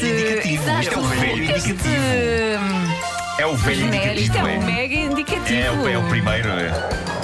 [0.00, 0.62] velho indicativo.
[0.62, 1.94] Exato, Isto é o velho este, indicativo.
[3.36, 4.62] É o velho genérico, Isto é indicativo.
[4.62, 5.58] um mega indicativo.
[5.58, 6.48] É, o, é o primeiro.
[6.50, 6.70] É,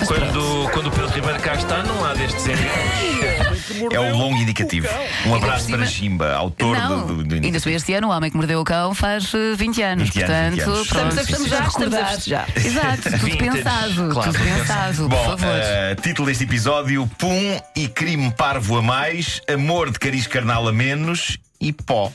[0.07, 3.93] Quando, quando o Pedro Ribeiro cá está, não há destes enganos.
[3.93, 4.89] é o longo indicativo.
[5.27, 7.61] Um abraço cima- para Chimba, autor Não, do, do, do Ainda indicativo.
[7.63, 10.11] se este ano, o homem que mordeu o cão faz eh, 20 anos.
[10.11, 10.89] 20 anos, 20 Portanto, anos.
[10.89, 12.49] pronto, Estamos a estamos a festejar.
[12.57, 13.39] Exato, tudo Vintage.
[13.53, 14.09] pensado.
[14.13, 15.49] Claro, tudo pensado, por Bom, favor.
[15.63, 20.73] eh, título deste episódio: Pum e crime parvo a mais, amor de cariz carnal a
[20.73, 22.11] menos e pó.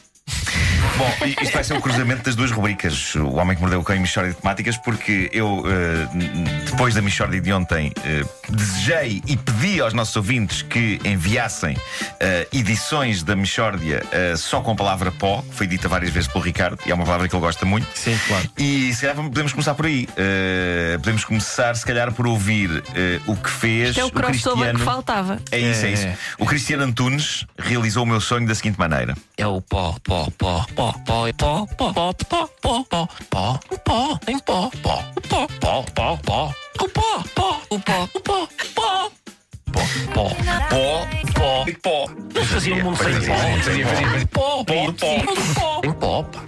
[0.98, 3.98] Bom, isto vai ser o cruzamento das duas rubricas, O Homem que Mordeu o Cão
[3.98, 6.08] e Michórdia de Temáticas, porque eu, eh,
[6.66, 11.76] depois da Michórdia de ontem, eh, desejei e pedi aos nossos ouvintes que enviassem
[12.22, 14.04] eh, edições da Michórdia
[14.38, 17.04] só com a palavra pó, que foi dita várias vezes pelo Ricardo, e é uma
[17.04, 17.88] palavra que ele gosta muito.
[17.94, 18.50] Sim, claro.
[18.58, 20.08] E se calhar podemos começar por aí.
[21.00, 22.84] Podemos começar, se calhar, por ouvir
[23.28, 24.80] o que fez Isto é o crossover Cristiano.
[24.80, 25.40] que faltava.
[25.52, 26.08] É isso, é, É, isso.
[26.08, 26.18] é.
[26.40, 30.66] O Cristiano Antunes realizou o meu sonho da seguinte maneira: É o pó, pó, pó,
[30.76, 35.22] pó, pó, pó, pó, pó, pó, pó, pó, pó, o pó, tem pó, pó, o
[35.22, 39.10] pó, pó, pó, pó, o pó, pó, o pó, o pó, pó,
[39.74, 40.30] pó, pó,
[40.70, 41.66] pó, pó.
[41.82, 42.44] pó.
[42.46, 43.40] Faziam um mundo sem Fazia, pó.
[43.40, 44.28] fazia, fazia, fazia.
[44.28, 44.94] Pó, pó, Pó,
[45.56, 46.44] pó, tem pó, pá.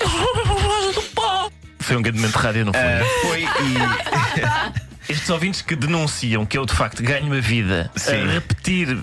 [1.16, 1.52] pó.
[1.80, 2.82] Foi um grande momento de rádio, não foi?
[2.84, 4.88] Ah, foi e.
[5.12, 8.24] Estes ouvintes que denunciam que eu de facto ganho a vida Sim.
[8.28, 9.00] a repetir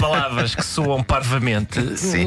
[0.00, 2.26] palavras que soam parvamente, Sim.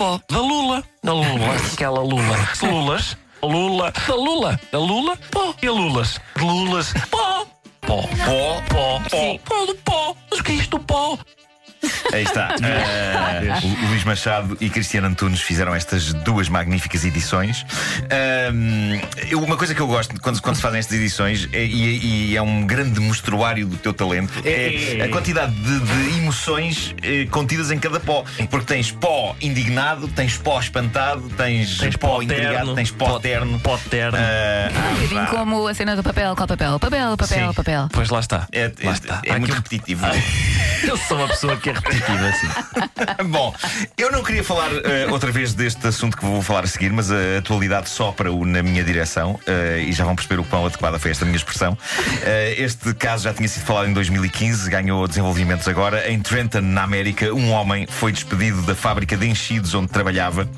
[0.00, 5.66] pó, da Lula, da Lula, aquela Lula, Lulas, Lula, da Lula, da Lula, pó, e
[5.66, 7.46] a Lulas, de Lulas, pó,
[7.82, 11.18] pó, Pó, pó, pó, pó do pó, mas o que é isto do pó?
[12.12, 12.54] Aí está.
[13.62, 17.64] O Luís Machado e Cristiano Antunes fizeram estas duas magníficas edições.
[19.30, 22.36] Eu- uma coisa que eu gosto quando, quando se fazem estas edições é, e, e
[22.36, 25.02] é um grande mostruário do teu talento é, É.
[25.04, 28.24] a quantidade de, de emoções eh, contidas em cada pó.
[28.50, 33.18] Porque tens pó indignado, tens pó espantado, tens, Tens pó, pó intrigado, terno, tens pó,
[33.18, 33.60] terno.
[33.60, 34.18] Pó terno.
[34.20, 35.26] Ah, Um bocadinho vá.
[35.26, 36.78] como a cena do papel, qual papel?
[36.78, 37.54] Papel, papel, Sim.
[37.54, 37.88] papel.
[37.92, 38.46] Pois lá está.
[38.52, 39.22] É, lá é- está.
[39.24, 40.04] é muito repetitivo.
[40.06, 40.10] um-
[40.86, 42.48] Eu sou uma pessoa que é repetitiva assim.
[43.30, 43.54] Bom,
[43.96, 47.10] eu não queria falar eh, outra vez deste assunto que vou falar a seguir, mas
[47.10, 51.10] a atualidade sopra-o na minha direção eh, e já vão perceber o quão adequada foi
[51.10, 51.76] esta minha expressão.
[52.22, 56.10] Eh, este caso já tinha sido falado em 2015, ganhou desenvolvimentos agora.
[56.10, 60.48] Em Trenton, na América, um homem foi despedido da fábrica de enchidos onde trabalhava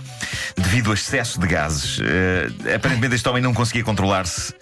[0.57, 1.99] devido a excesso de gases.
[2.75, 4.55] Aparentemente, este homem não conseguia controlar-se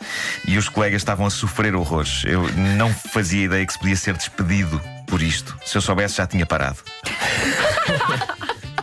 [0.47, 2.23] e os colegas estavam a sofrer horrores.
[2.25, 5.55] Eu não fazia ideia que se podia ser despedido por isto.
[5.67, 6.79] Se eu soubesse, já tinha parado.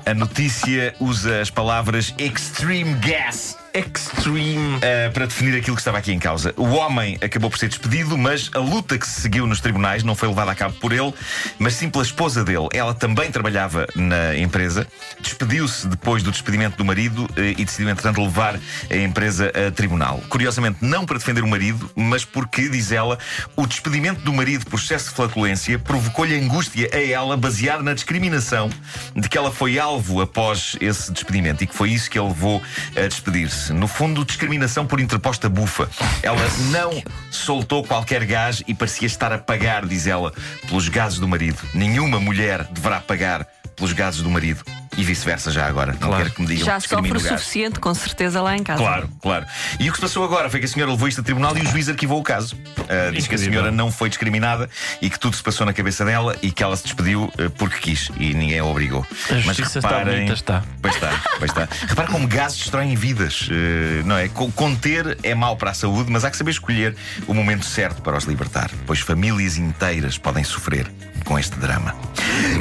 [0.06, 3.58] A notícia usa as palavras extreme gas.
[3.78, 4.78] Extreme.
[4.78, 6.52] Uh, para definir aquilo que estava aqui em causa.
[6.58, 10.16] O homem acabou por ser despedido, mas a luta que se seguiu nos tribunais não
[10.16, 11.14] foi levada a cabo por ele,
[11.60, 12.68] mas sim pela esposa dele.
[12.74, 14.88] Ela também trabalhava na empresa,
[15.20, 20.24] despediu-se depois do despedimento do marido uh, e decidiu, entretanto, levar a empresa a tribunal.
[20.28, 23.20] Curiosamente, não para defender o marido, mas porque, diz ela,
[23.56, 28.72] o despedimento do marido por excesso de flatulência provocou-lhe angústia a ela, baseada na discriminação
[29.16, 32.62] de que ela foi alvo após esse despedimento e que foi isso que a levou
[32.96, 33.67] a despedir-se.
[33.74, 35.90] No fundo, discriminação por interposta bufa.
[36.22, 37.02] Ela não
[37.32, 40.34] soltou qualquer gás e parecia estar a pagar, diz ela,
[40.68, 41.60] pelos gases do marido.
[41.74, 44.64] Nenhuma mulher deverá pagar pelos gases do marido.
[44.98, 45.92] E vice-versa, já agora.
[45.94, 46.24] Não Claro.
[46.24, 48.82] quero que me digam Já que discrimino sofre o suficiente, com certeza, lá em casa.
[48.82, 49.46] Claro, claro.
[49.80, 51.62] E o que se passou agora foi que a senhora levou isto a tribunal e
[51.62, 52.56] o juiz arquivou o caso.
[52.56, 54.68] Uh, diz que a senhora não foi discriminada
[55.02, 57.78] e que tudo se passou na cabeça dela e que ela se despediu uh, porque
[57.78, 59.06] quis e ninguém a obrigou.
[59.30, 60.64] A justiça está bonita, está.
[60.82, 61.68] Pois está, pois está.
[61.88, 64.28] Repara como gases destroem vidas, uh, não é?
[64.30, 66.96] Co- Conter é mau para a saúde, mas há que saber escolher
[67.28, 70.92] o momento certo para os libertar, pois famílias inteiras podem sofrer
[71.24, 71.94] com este drama.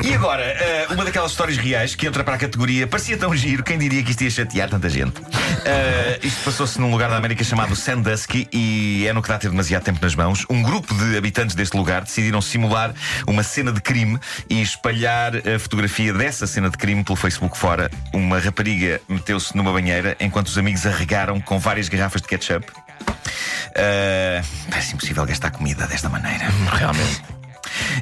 [0.05, 0.43] E agora,
[0.91, 4.03] uh, uma daquelas histórias reais que entra para a categoria parecia tão giro, quem diria
[4.03, 5.21] que isto ia chatear tanta gente?
[5.21, 9.39] Uh, isto passou-se num lugar da América chamado Sandusky e é no que dá a
[9.39, 10.45] ter demasiado tempo nas mãos.
[10.51, 12.93] Um grupo de habitantes deste lugar decidiram simular
[13.29, 14.19] uma cena de crime
[14.51, 17.89] e espalhar a fotografia dessa cena de crime pelo Facebook fora.
[18.13, 22.67] Uma rapariga meteu-se numa banheira enquanto os amigos a regaram com várias garrafas de ketchup.
[22.69, 26.47] Uh, parece impossível gastar comida desta maneira.
[26.73, 27.36] Realmente.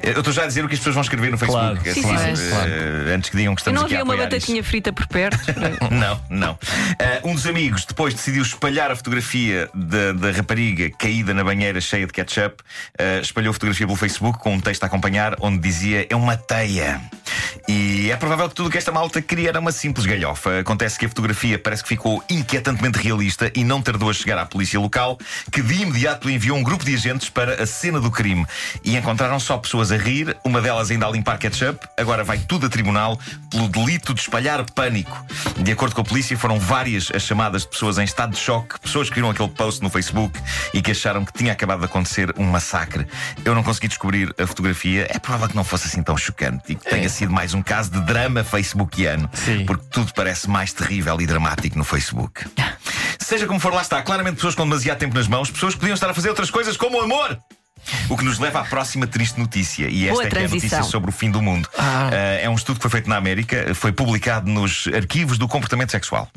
[0.03, 1.75] Eu estou já a dizer o que as pessoas vão escrever no Facebook.
[1.75, 1.91] Claro.
[1.91, 3.13] assim, Sim, sim, eh, sim.
[3.13, 4.69] antes que digam que E estamos não aqui a havia uma apoiar batatinha isto.
[4.69, 5.39] frita por perto?
[5.91, 6.59] Não, não.
[6.99, 11.81] Eh, um dos amigos depois decidiu espalhar a fotografia da, da rapariga caída na banheira
[11.81, 12.63] cheia de ketchup.
[12.99, 16.37] eh, espalhou a fotografia pelo Facebook com um texto a acompanhar onde dizia: É uma
[16.37, 17.01] teia.
[17.67, 20.61] E é provável que tudo o que esta malta queria era uma simples galhofa.
[20.61, 24.45] Acontece que a fotografia parece que ficou inquietantemente realista e não tardou a chegar à
[24.45, 25.19] polícia local,
[25.51, 28.45] que de imediato enviou um grupo de agentes para a cena do crime.
[28.85, 31.89] E encontraram só pessoas a rir, uma delas ainda a limpar ketchup.
[31.97, 33.19] Agora vai tudo a tribunal
[33.51, 35.25] pelo delito de espalhar pânico.
[35.57, 38.79] De acordo com a polícia, foram várias as chamadas de pessoas em estado de choque,
[38.79, 40.39] pessoas que viram aquele post no Facebook
[40.75, 43.07] e que acharam que tinha acabado de acontecer um massacre.
[43.43, 45.07] Eu não consegui descobrir a fotografia.
[45.09, 47.91] É provável que não fosse assim tão chocante e que tenha sido mais um caso
[47.91, 49.65] de drama facebookiano, Sim.
[49.65, 52.45] porque tudo parece mais terrível e dramático no Facebook.
[53.19, 54.03] Seja como for, lá está.
[54.03, 56.77] Claramente pessoas com demasiado tempo nas mãos, pessoas que podiam estar a fazer outras coisas
[56.77, 57.39] como o amor.
[58.09, 59.89] O que nos leva à próxima triste notícia.
[59.89, 61.69] E esta Boa é que é a notícia sobre o fim do mundo.
[61.77, 62.09] Ah.
[62.11, 65.91] Uh, é um estudo que foi feito na América, foi publicado nos arquivos do comportamento
[65.91, 66.31] sexual.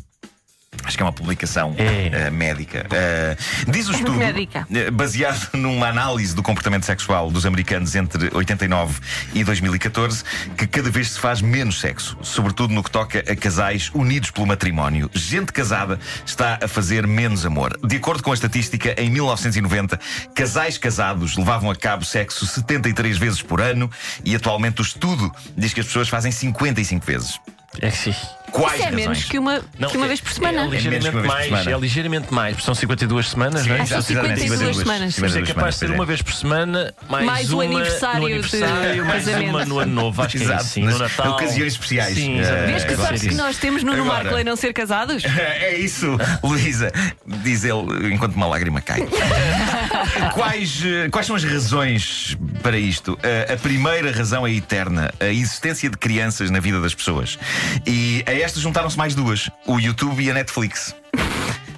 [0.88, 2.30] Acho que é uma publicação É.
[2.30, 2.88] uh, médica.
[2.88, 4.66] Uh, diz o estudo, Médica.
[4.70, 9.00] uh, baseado numa análise do comportamento sexual dos americanos entre 89
[9.34, 10.24] e 2014,
[10.58, 14.48] que cada vez se faz menos sexo, sobretudo no que toca a casais unidos pelo
[14.48, 15.10] matrimónio.
[15.14, 17.78] Gente casada está a fazer menos amor.
[17.84, 20.00] De acordo com a estatística, em 1990,
[20.34, 23.92] casais casados levavam a cabo sexo 73 vezes por ano
[24.24, 27.40] e atualmente o estudo diz que as pessoas fazem 55 vezes.
[27.82, 28.16] É que sim.
[28.52, 28.96] Quais Isso é razões?
[29.06, 30.58] menos que uma, Não, que uma é- vez por É, semana.
[30.68, 31.72] menos que ligeiramente por mais, semana.
[31.72, 33.82] é ligeiramente mais, porque são 52 semanas, não é?
[33.82, 35.02] Ah, são Exatamente, 52 52 semanas.
[35.20, 35.94] Mas é 52 capaz de ser é.
[35.94, 39.50] uma vez por semana, mais, Mais o uma aniversário no de aniversário, mais casamento.
[39.50, 41.34] uma no ano novo, acho que é assim, no Natal.
[41.34, 42.16] ocasiões especiais.
[42.16, 42.72] Sim, exatamente.
[42.72, 45.24] Vês que É sorte que nós temos Nuno Agora- Marco em não ser casados?
[45.38, 46.92] É isso, Luísa,
[47.26, 49.02] diz ele enquanto uma lágrima cai.
[50.34, 53.18] quais, eh, quais são as razões para isto?
[53.24, 57.38] Eh, a primeira razão é eterna: a existência de crianças na vida das pessoas.
[57.86, 60.96] E a estas juntaram-se mais duas: o YouTube e a Netflix.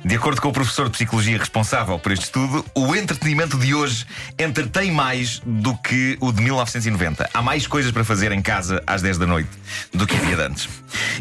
[0.03, 4.05] De acordo com o professor de psicologia responsável por este estudo, o entretenimento de hoje
[4.37, 7.29] entretém mais do que o de 1990.
[7.33, 9.49] Há mais coisas para fazer em casa às 10 da noite
[9.93, 10.69] do que havia de antes.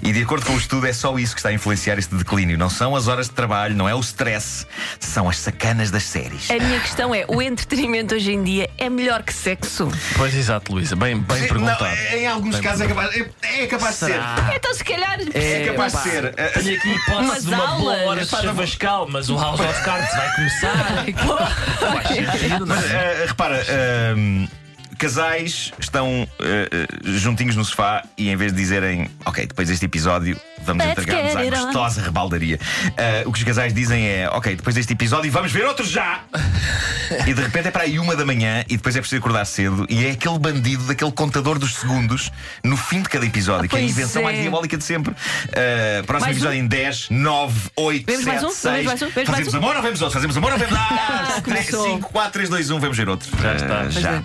[0.03, 2.57] E de acordo com o estudo, é só isso que está a influenciar este declínio.
[2.57, 4.65] Não são as horas de trabalho, não é o stress,
[5.01, 6.49] são as sacanas das séries.
[6.51, 9.89] A minha questão é: o entretenimento hoje em dia é melhor que sexo?
[10.17, 11.85] Pois exato, Luísa, bem, bem perguntado.
[11.85, 14.21] Não, em alguns Bem casos é capaz, é, é capaz de ser.
[14.55, 15.19] Então, se calhar.
[15.35, 16.35] É capaz de ser.
[16.35, 18.07] Tenho aqui hipótese de uma boa aulas.
[18.07, 18.31] hora de
[18.69, 21.05] chavascal, mas o House of Cards vai começar.
[21.79, 23.23] Faz sentido, não Mas é?
[23.23, 24.47] eh, repara, ehm,
[24.99, 30.39] casais estão eh, juntinhos no sofá e em vez de dizerem, ok, depois deste episódio
[30.63, 32.59] vamos entregar-nos à get it on." gostosa rebaldaria.
[32.97, 36.21] Eh, o que os casais dizem é, ok, depois deste episódio vamos ver outro já!
[37.27, 39.87] e de repente é para aí uma da manhã e depois é preciso acordar cedo
[39.89, 42.31] e é aquele bandido daquele contador dos segundos
[42.65, 44.25] no fim de cada episódio, que é a invenção é.
[44.27, 45.15] mais diabólica de sempre.
[45.53, 46.41] Eh, próximo Mais um?
[46.41, 48.51] episódio em 10, 9, 8, Vemos 7, mais um?
[48.51, 48.63] 6.
[48.63, 49.07] Vemos mais um?
[49.07, 49.57] Vemos mais Fazemos um?
[49.59, 50.15] amor ou vemos outro?
[50.15, 50.75] Fazemos amor ou vemos.
[50.77, 51.85] Ah, 3, começou.
[51.95, 53.31] 5, 4, 3, 2, 1, vamos ver outro.
[53.41, 53.81] Já está.
[53.83, 54.23] Pois já.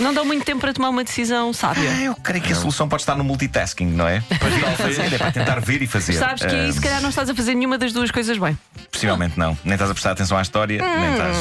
[0.00, 1.90] Não dão muito tempo para tomar uma decisão sábia.
[1.90, 4.20] Ah, eu creio que a solução pode estar no multitasking, não é?
[4.20, 6.12] Para fazer, é para tentar ver e fazer.
[6.14, 8.56] Sabes que aí, se calhar, não estás a fazer nenhuma das duas coisas bem.
[8.92, 9.58] Possivelmente não.
[9.64, 11.36] Nem estás a prestar atenção à história, nem estás.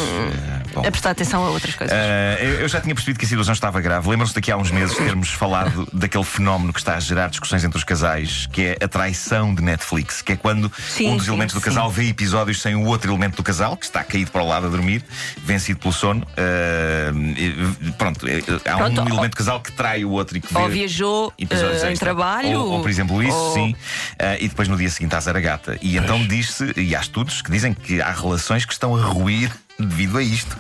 [0.82, 0.88] Bom.
[0.88, 1.96] A prestar atenção a outras coisas.
[1.96, 4.10] Ah, eu eu já tinha percebido que a situação estava grave.
[4.10, 7.78] Lembram-se daqui a uns meses termos falado daquele fenómeno que está a gerar discussões entre
[7.78, 11.32] os casais, que é a traição de Netflix, que é quando Sim, um dos sim,
[11.32, 11.66] elementos do sim.
[11.66, 14.68] casal vê episódios sem o outro elemento do casal, que está caído para o lado
[14.68, 15.04] a dormir,
[15.44, 16.26] vencido pelo sono.
[17.38, 20.42] E, pronto, eh, há Pronto, um ou- elemento do casal que trai o outro e
[20.42, 20.60] que vê.
[20.60, 22.60] Ou viajou episódios eh, em trabalho.
[22.60, 23.76] Ou, ou, por exemplo, isso, ou- sim.
[24.40, 25.78] E depois no dia seguinte à Zaragata.
[25.82, 29.52] E então diz-se, e há estudos que dizem que há relações que estão a ruir.
[29.80, 30.58] Devido a isto.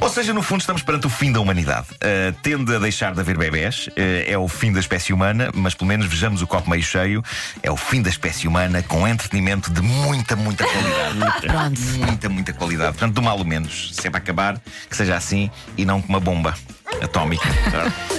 [0.00, 1.86] Ou seja, no fundo, estamos perante o fim da humanidade.
[2.02, 5.74] Ah, tende a deixar de haver bebés, ah, é o fim da espécie humana, mas
[5.74, 7.22] pelo menos vejamos o copo meio cheio.
[7.62, 11.40] É o fim da espécie humana com entretenimento de muita, muita qualidade.
[11.46, 11.80] Pronto.
[12.06, 12.92] muita, muita qualidade.
[12.92, 13.90] Portanto, do mal o menos.
[13.94, 14.60] Se é para acabar,
[14.90, 16.54] que seja assim e não com uma bomba
[17.02, 17.48] atómica.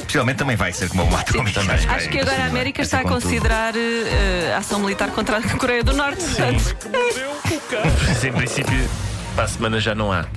[0.04, 1.62] Possivelmente também vai ser com uma bomba atómica.
[1.64, 3.74] mas vai- Acho que agora a América está a considerar
[4.56, 6.24] a ação militar contra a Coreia do Norte.
[6.24, 6.76] Portanto,
[8.08, 8.90] Mas em princípio,
[9.36, 10.26] para a semana já não há.